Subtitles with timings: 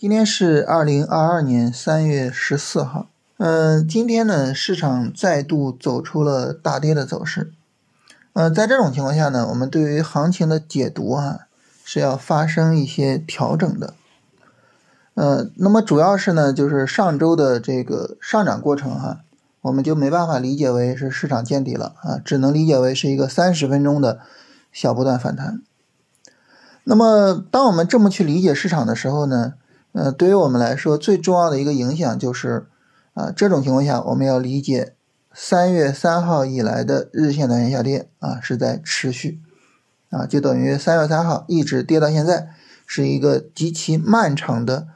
[0.00, 3.08] 今天是二零二二年三月十四号。
[3.36, 7.52] 嗯，今天呢，市场再度走出了大跌的走势。
[8.32, 11.40] 嗯，在这种情况下呢，我们对于行情的解读啊，
[11.84, 13.92] 是要发生一些调整的。
[15.12, 19.20] 呃，那么主要是呢，就是上周的这个上涨过程哈，
[19.60, 24.20] 我们就没办法理解为是市场见底了啊，只能理解为是一个三十分钟的
[24.72, 25.60] 小波段反弹。
[26.84, 29.52] 那么，当我们这么去理解市场的时候呢？
[29.92, 32.66] 呃，对于我们来说，最重要的一个影响就是，
[33.14, 34.94] 啊，这种情况下，我们要理解
[35.34, 39.40] 三月三号以来的日线短线下跌啊是在持续，
[40.10, 42.50] 啊，就等于三月三号一直跌到现在，
[42.86, 44.86] 是一个极其漫长的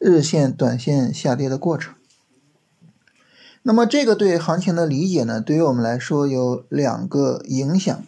[0.00, 1.94] 日线短线下跌的过程。
[3.62, 8.02] 那么，这个对行情的理解呢，对于我们来说有两个影响，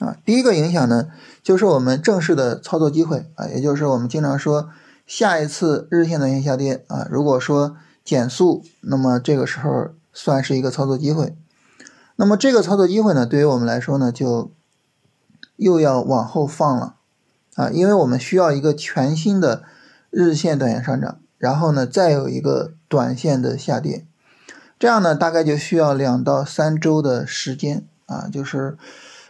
[0.00, 1.08] 啊，第一个影响呢，
[1.42, 4.68] 就是我们正式的操作机会啊，也就是我们经常说。
[5.08, 11.34] 下一次日线短线下跌啊，如果说减速，那么这个时候算是一个操作机会。
[12.16, 14.52] 那么这个操作机会呢，对于我们来说呢，就
[15.56, 16.96] 又要往后放了
[17.54, 19.62] 啊，因为我们需要一个全新的
[20.10, 24.06] 日线短线上涨，然后呢再有一个短线的下跌，
[24.78, 28.76] 这样呢大概就需要两到三周的时间啊，就是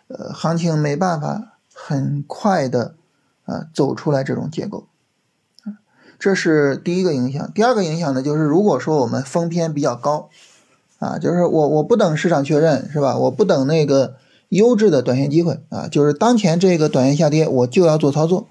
[0.08, 2.96] 呃行情没办法很快的
[3.44, 4.88] 啊走出来这种结构。
[6.18, 10.30] 这是第一个影响，第二个影响呢，就是如果说我们封偏比较高，
[10.98, 13.16] 啊，就是我我不等市场确认是吧？
[13.16, 14.16] 我不等那个
[14.48, 18.48] 优质的短线机会啊，就是当前这个短线下跌我就要做操作。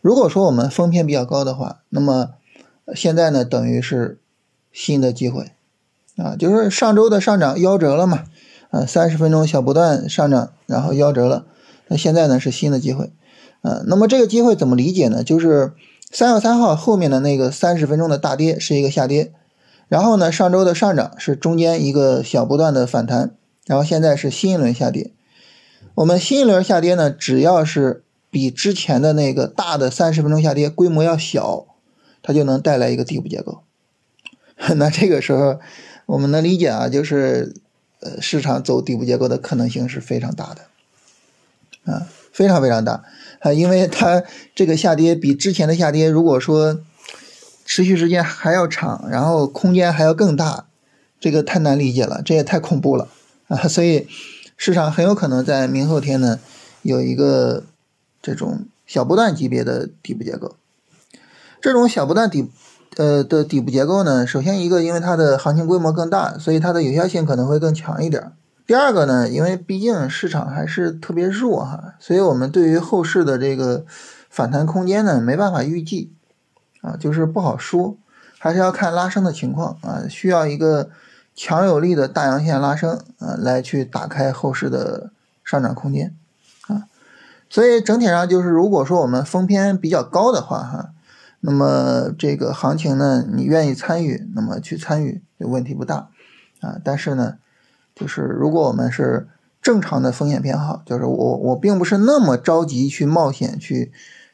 [0.00, 2.30] 如果说我们封偏比较高的话，那么
[2.96, 4.18] 现在呢等于是
[4.72, 5.52] 新的机会
[6.16, 8.24] 啊，就是上周的上涨夭折了嘛，
[8.70, 11.46] 啊，三十分钟小波段上涨然后夭折了，
[11.86, 13.12] 那现在呢是新的机会，
[13.62, 15.22] 啊，那么这个机会怎么理解呢？
[15.22, 15.74] 就是。
[16.10, 19.32] 三月三号后面的那个三十分钟的大跌是一个下跌，
[19.88, 23.34] 然后呢，上周的上涨是中间一个小波段的反弹，
[23.66, 25.12] 然后现在是新一轮下跌。
[25.94, 31.66] 我们新一轮下跌呢，只要是比之前的那个大的三十分钟下跌规模要小，
[32.22, 33.62] 它就能带来一个底部结构。
[34.76, 35.60] 那这个时候
[36.06, 37.54] 我们能理解啊，就是
[38.00, 42.08] 呃市场走底部结构的可能性是非常大的，啊，
[42.38, 43.02] 非常非常大。
[43.40, 44.22] 啊，因为它
[44.54, 46.78] 这个下跌比之前的下跌，如果说
[47.64, 50.66] 持续时间还要长，然后空间还要更大，
[51.18, 53.08] 这个太难理解了，这也太恐怖了
[53.48, 53.66] 啊！
[53.66, 54.06] 所以
[54.56, 56.38] 市场很有可能在明后天呢
[56.82, 57.64] 有一个
[58.22, 60.54] 这种小波段级别的底部结构。
[61.60, 62.48] 这种小波段底
[62.96, 68.32] 呃的底部结构呢，首先一个，因为它的行情规模更大，所以它的有效性可能会更强一点。
[68.68, 73.86] 第二个呢，因为毕竟市场还是特别弱哈，所以我们对于后市的这个
[74.28, 76.12] 反弹空间呢，没办法预计
[76.82, 77.96] 啊，就是不好说，
[78.38, 80.90] 还是要看拉升的情况啊，需要一个
[81.34, 85.12] 强有力的大阳线拉升啊，来去打开后市的
[85.42, 86.14] 上涨空间
[86.66, 86.84] 啊。
[87.48, 90.90] 所以整体上就是，如果说我们封偏比较高的话哈，
[91.40, 96.10] 那么这个行情呢，你愿意参与，那么去参与就，问题不大
[96.60, 96.76] 啊。
[96.84, 97.36] 但是呢。
[97.98, 99.26] 就是如果我们是
[99.60, 103.90] 正常的风险偏好，就是我我并不是那么着急去冒险去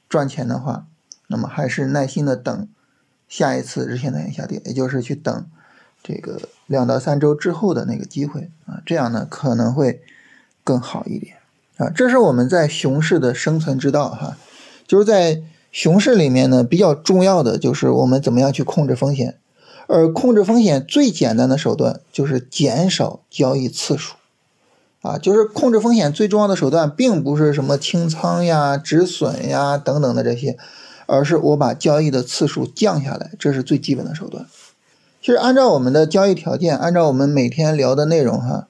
[0.09, 0.87] 赚钱的话，
[1.29, 2.69] 那么还是耐心的等
[3.27, 5.47] 下一次日线短线下跌，也就是去等
[6.03, 10.03] 这个两到三周之后的那个机会啊，这样呢可能会
[10.63, 11.37] 更好一点
[11.79, 11.89] 啊。
[11.89, 14.37] 这是我们在熊市的生存之道哈，
[14.87, 15.43] 就是在
[15.73, 19.39] 熊市里面呢比较重要的就是我们怎么样去控制风险。
[19.87, 24.15] 而控制风险最简单的手段就是减少交易次数，
[25.03, 30.57] 啊，就是控制风险最重要的手段，并不是什么清仓呀、止损呀等等的这些，
[31.05, 34.47] 而是我把交易的次数降下来，这是最基本的手段。
[35.21, 38.69] 其实按照我们的交易条件，按照我们每天聊的内容哈，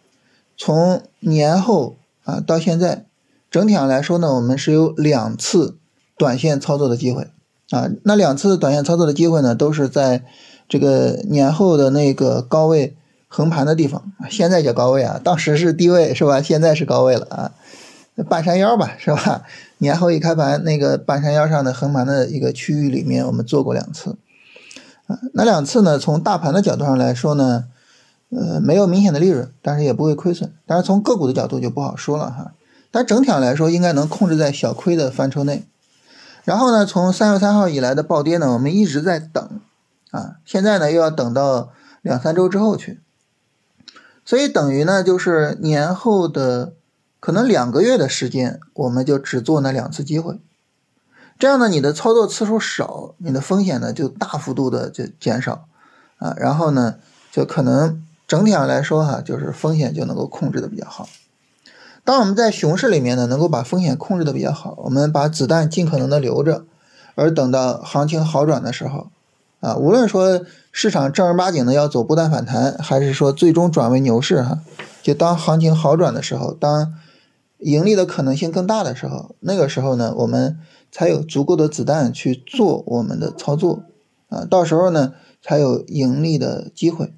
[0.57, 1.95] 从年后
[2.25, 3.05] 啊到现在，
[3.49, 5.77] 整体上来说呢，我们是有两次
[6.19, 7.29] 短线操作的机会
[7.71, 10.25] 啊，那两次短线操作的机会呢，都是在。
[10.69, 12.97] 这个年后的那个高位
[13.29, 16.41] 横盘的地方，现在叫高位啊，当时是低位是吧？
[16.41, 17.53] 现在是高位了啊，
[18.29, 19.43] 半山腰吧是吧？
[19.79, 24.17] 年后一开盘，那个半山腰上的横盘的一个区域里面，我们做过两次
[25.07, 25.19] 啊。
[25.35, 27.65] 那两次呢，从大盘的角度上来说呢，
[28.31, 30.53] 呃，没有明显的利润，但是也不会亏损。
[30.65, 32.53] 但是从个股的角度就不好说了哈。
[32.91, 35.65] 但整体上来说，应该能控制在小亏的范畴内。
[36.45, 39.61] 然后呢，从三月三号以来的暴跌呢，我们一直在等。
[40.15, 43.01] 啊，现在呢又要等到两三周之后去，
[44.25, 46.75] 所以等于呢就是年后的
[47.19, 50.39] 可能两个月的时间，我们就只做那两次机会。
[51.37, 55.67] 这样呢，你的操作次数少，你的风险呢就大幅度的就减少
[56.19, 56.95] 啊，然后呢，
[57.33, 61.09] 就可能整体上来说哈，就是风险就能够控制的比较好。
[62.05, 66.65] 当我们在熊市里面呢，能够把风险控制的比较好，我们把子弹尽可能的留着，
[67.17, 69.09] 而等到行情好转的时候，
[69.65, 74.61] 啊，无论说市场正儿八经的要走波段反弹，还是说最终转为牛市哈，
[75.03, 76.93] 就当行情好转的时候，当
[77.61, 80.59] 盈利的可能性更大的时候，那个时候呢，我们
[80.93, 83.85] 才有足够的子弹去做我们的操作，
[84.29, 87.15] 啊，到时候呢，才有盈利的机会。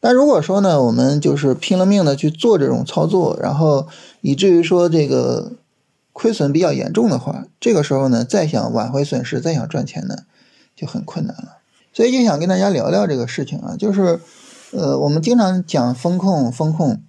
[0.00, 3.88] 但如果说呢，我们就是拼了命的去做这种操作，然后
[4.22, 5.52] 以至于说这个
[6.14, 10.20] 亏损比较严重的话，这个时候呢，再想挽回损失，再想赚钱呢，
[10.74, 11.57] 就很困难了。
[11.92, 14.20] 所以就想跟大家聊聊这个事情啊，就是，
[14.72, 17.02] 呃，我们经常讲风控，风控，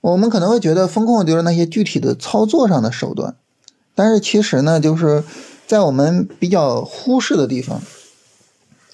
[0.00, 3.36] 我们可能会觉得风控就是那些具体的操作上的手段，
[3.94, 5.24] 但是其实呢，就是
[5.66, 7.80] 在我们比较忽视的地方，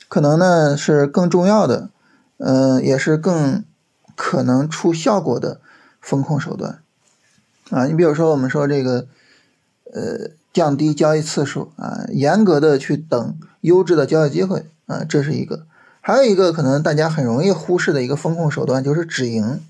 [0.09, 1.91] 可能呢是更重要的。
[2.39, 3.65] 嗯，也是更
[4.15, 5.59] 可能出效果的
[6.03, 6.81] 风控手段
[7.71, 7.87] 啊。
[7.87, 9.07] 你比如说，我们说这个，
[9.91, 15.67] 呃，降低交易次数啊，严格的去等优质的交易机会啊，这是一个。
[16.01, 19.61] 还有一个可能大家很容易忽视的一个风控手段就是止盈。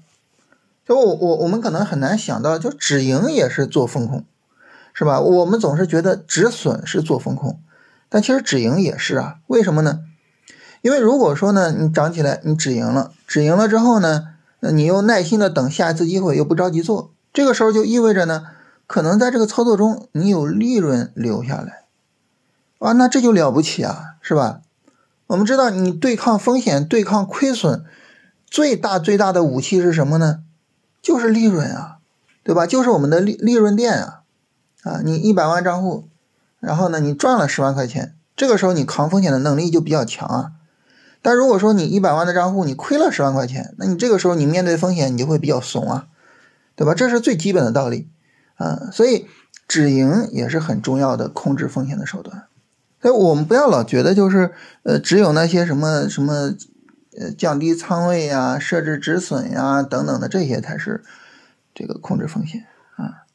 [0.87, 4.25] 就我我我们可能很难想到，就止盈也是做风控，
[4.93, 5.19] 是吧？
[5.21, 7.59] 我们总是觉得止损是做风控，
[8.11, 9.37] 但其实止盈也是啊。
[9.47, 10.01] 为什么呢？
[10.83, 14.29] 因为如果说呢，你涨起来，你止盈了，止盈了之后呢，
[14.61, 18.45] 你又耐心的等下一次机会，又不着急做，这个时候就意味着呢，
[18.87, 21.86] 可能在这个操作中你有利润留下来，
[22.78, 24.61] 啊，那这就了不起啊，是吧？
[25.28, 27.84] 我们知道，你对抗风险、对抗亏损，
[28.46, 30.40] 最大最大的武器是什么呢？
[31.02, 31.99] 就是利润啊，
[32.44, 32.67] 对吧？
[32.67, 34.23] 就是我们的利利润垫啊，
[34.82, 36.08] 啊，你一百万账户，
[36.61, 40.52] 然后呢，你赚了十万块钱，这个时候你扛风险的能力就比较强啊。
[41.23, 46.06] 但如果说你一百万的账户你亏了十万块钱，那你这个时候你面对风险你就会比较怂啊，
[46.76, 46.94] 对吧？
[46.94, 48.08] 这是最基本的道理
[48.56, 49.26] 啊，所以
[49.67, 52.44] 止盈也是很重要的控制风险的手段。
[53.03, 54.53] 所以我们不要老觉得就是
[54.83, 56.55] 呃只有那些什么什么
[57.19, 61.05] 呃降低仓位呀、设置止损呀等等的这些才是
[61.75, 62.65] 这个控制风险
[62.97, 63.27] 啊，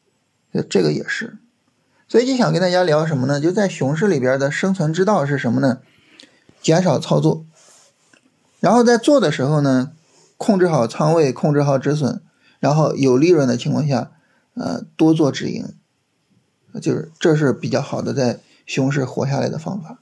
[0.70, 1.38] 这个也是。
[2.08, 3.40] 所以就想跟大家聊什么呢？
[3.40, 5.80] 就在熊市里边的生存之道是什么呢？
[6.62, 7.46] 减少操作。
[8.60, 9.94] 然后在做的时候呢，
[10.36, 12.22] 控制好仓位，控制好止损，
[12.60, 14.12] 然后有利润的情况下，
[14.56, 15.66] 呃，多做止盈，
[16.82, 18.40] 就是这是比较好的在
[18.72, 20.00] 熊市活下来的方法。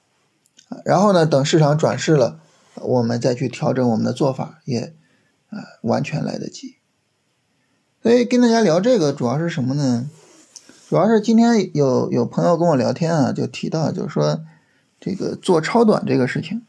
[0.85, 2.39] 然后呢，等市场转势了，
[2.75, 4.93] 我们再去调整我们的做法，也
[5.49, 6.75] 啊完全来得及。
[8.03, 10.07] 所以跟大家聊这个主要是什么呢？
[10.87, 14.41] 主要是今天有有朋友跟我聊天啊，就提到就是说
[14.99, 16.61] 这个做超短这个事情。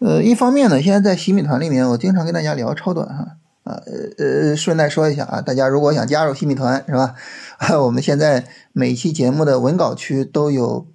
[0.00, 7.14] 呃，一方面呢，现在在洗米团里面，我经常跟大家聊超短哈啊呃呃，顺带说一下啊，大家如果想加入洗米团是吧？
[7.82, 10.86] 我们现在每期节目的文稿区都有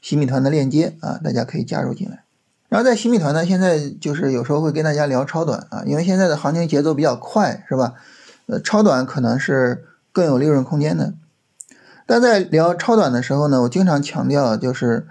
[0.00, 2.24] 洗米团的链接啊，大家可以加入进来。
[2.68, 7.94] 然后在洗米团呢，现在就是有时候会跟大家聊超短啊，因为现在的行情节奏比较快是吧？
[8.46, 11.14] 呃，超短可能是更有利润空间的。
[12.06, 15.06] 但在聊超短的时候呢，我经常强调就是。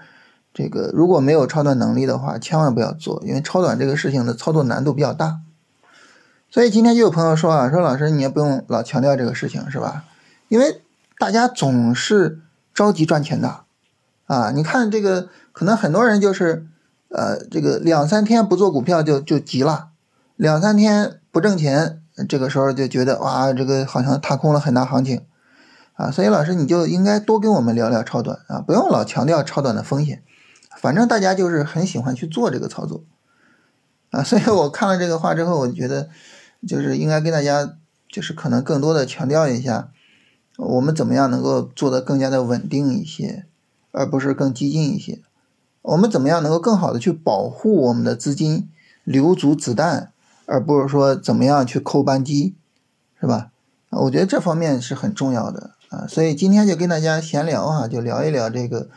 [0.51, 5.39] 这个如果没有超短能力的话，千万不要做，因为超短这个事情的操作难度比较大。
[6.50, 10.05] 所以今天就有朋友说啊，说老师你也不用老强调这个事情，是吧？
[10.48, 10.81] 因为
[11.19, 12.41] 大家总是
[12.74, 13.62] 着急赚钱的
[14.29, 14.51] 啊。
[14.51, 16.65] 你看这个，可能很多人就是
[17.09, 19.89] 呃，这个两三天不做股票就就急了，
[20.36, 25.25] 两三天不挣钱，这个时候就觉得哇，这个好像踏空了很大行情
[25.93, 26.12] 啊。
[26.12, 30.24] 所以老师你就应该多跟我们聊聊超短啊，不用老强调超短的风险。
[30.77, 33.03] 反正大家就是很喜欢去做这个操作，
[34.12, 36.07] 啊，所以我看了这个话之后，我觉得
[36.65, 37.75] 就是应该跟大家
[38.07, 39.89] 就是可能更多的强调一下，
[40.57, 43.45] 我们怎么样能够做得更加的稳定一些，
[43.91, 45.22] 而不是更激进一些。
[45.81, 48.69] 我们怎么样能够更好的去保护我们的资金，
[49.03, 50.12] 留足子弹，
[50.46, 52.55] 而不是说怎么样去扣扳机，
[53.19, 53.51] 是吧？
[53.89, 56.05] 我觉得这方面是很重要的啊。
[56.08, 58.89] 所以今天就跟大家闲聊哈，就聊一聊这个。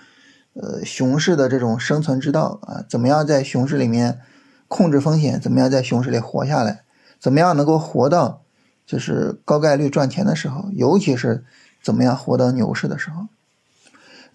[0.54, 4.20] 呃，熊市的这种生存之道啊，怎么样在熊市里面
[4.68, 5.40] 控制风险？
[5.40, 6.82] 怎么样在熊市里活下来？
[7.18, 8.42] 怎么样能够活到
[8.84, 10.68] 就是高概率赚钱的时候？
[10.75, 11.42] 尤其是
[11.82, 13.28] 怎么样活到牛市的时候？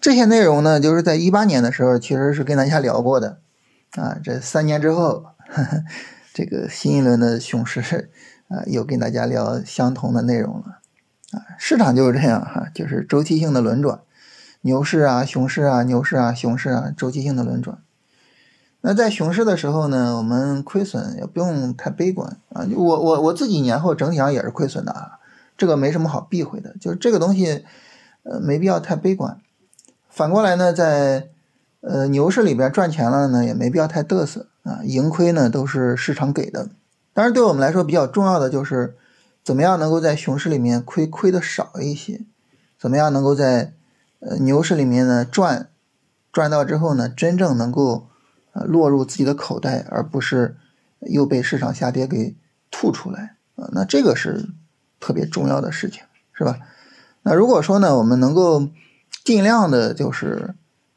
[0.00, 3.40] 这些内容呢，就是在一八年的时候其实是跟大家聊过的
[3.92, 4.16] 啊。
[4.22, 5.84] 这三年之后，呵 呵
[6.32, 8.10] 这个新一轮的熊市
[8.48, 10.78] 啊，又跟大家聊相同的内容了
[11.32, 11.58] 啊。
[11.58, 14.00] 市场就是这样哈，就是周期性的轮转。
[14.62, 17.78] 牛市啊、熊市啊、牛市啊、熊市啊，周期性的轮转。
[18.80, 22.64] 那在熊市的时候呢，我们亏损也不用太悲观啊。
[22.72, 25.18] 我我我自己年后整体上也是亏损的啊，
[25.56, 27.64] 这个没什么好避讳的，就是这个东西，
[28.22, 29.40] 呃，没必要太悲观。
[30.18, 31.28] 反过来呢，在
[31.80, 36.70] 呃牛市里边赚钱了呢，也没必要太嘚瑟啊，盈亏呢都是市场给的。
[37.14, 38.96] 当然，对我们来说比较重要的就是，
[39.44, 42.22] 怎么样能够在熊市里面亏亏的少一些，
[42.76, 43.74] 怎么样能够在
[44.18, 45.68] 呃牛市里面呢赚
[46.32, 48.08] 赚到之后呢，真正能够
[48.54, 48.64] 呃。
[48.64, 50.56] 落入自己的口袋，而不是
[51.02, 52.34] 又被市场下跌给
[52.72, 53.70] 吐出来啊！
[53.70, 54.48] 那这个是
[54.98, 56.58] 特别重要的事情，是吧？
[57.22, 58.68] 那如果说呢，我们能够
[59.24, 60.54] 尽量的，就是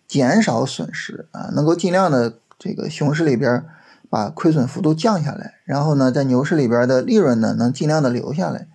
[0.07, 3.65] 减少损失啊，能够尽量的这个熊市里边
[4.09, 8.67] 把亏损幅度降下来，然后呢，在牛市里边的利润呢能尽量的留下来，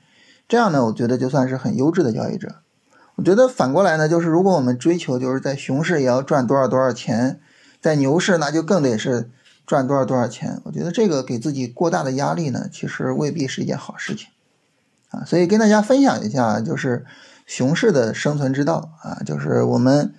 [0.49, 2.57] 这样呢，我觉得就算是很优质的交易者。
[3.17, 7.41] 我觉得反过来呢，就是如果我们追求就是在熊市也要赚多少多少钱。
[7.79, 9.31] 在牛市，那就更得是
[9.65, 10.61] 赚多少多少钱。
[10.65, 14.29] 我觉得这个给自己过大的压力呢，其实未必是一件好事情
[15.11, 15.23] 啊。
[15.25, 17.05] 所以跟大家分享一下，就是
[17.47, 20.12] 熊市的生存之道啊，就是我们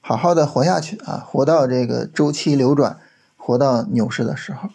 [0.00, 2.98] 好好的活下去啊，活到这个周期流转，
[3.36, 4.68] 活到牛市的时候。